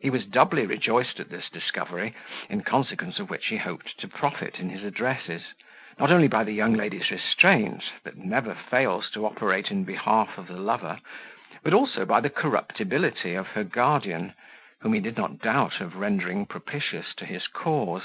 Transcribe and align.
He 0.00 0.08
was 0.08 0.24
doubly 0.24 0.64
rejoiced 0.64 1.20
at 1.20 1.28
this 1.28 1.50
discovery, 1.50 2.14
in 2.48 2.62
consequence 2.62 3.18
of 3.18 3.28
which 3.28 3.48
he 3.48 3.58
hoped 3.58 3.98
to 4.00 4.08
profit 4.08 4.58
in 4.58 4.70
his 4.70 4.82
addresses, 4.82 5.42
not 6.00 6.10
only 6.10 6.28
by 6.28 6.44
the 6.44 6.54
young 6.54 6.72
lady's 6.72 7.10
restraint, 7.10 7.84
that 8.04 8.16
never 8.16 8.54
fails 8.54 9.10
to 9.10 9.26
operate 9.26 9.70
in 9.70 9.84
behalf 9.84 10.38
of 10.38 10.46
the 10.46 10.56
lover, 10.56 10.98
but 11.62 11.74
also 11.74 12.06
by 12.06 12.20
the 12.20 12.30
corruptibility 12.30 13.34
of 13.34 13.48
her 13.48 13.64
guardian, 13.64 14.32
whom 14.80 14.94
he 14.94 15.00
did 15.00 15.18
not 15.18 15.40
doubt 15.40 15.78
of 15.78 15.96
rendering 15.96 16.46
propitious 16.46 17.12
to 17.16 17.26
his 17.26 17.46
cause. 17.46 18.04